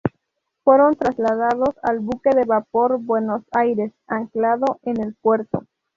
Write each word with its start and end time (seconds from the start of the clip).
Fueron 0.63 0.95
trasladados 0.95 1.75
al 1.83 1.99
buque 1.99 2.31
de 2.31 2.43
vapor 2.45 2.97
"Buenos 2.99 3.43
Aires", 3.51 3.93
anclado 4.07 4.79
en 4.81 4.99
el 4.99 5.13
puerto. 5.13 5.67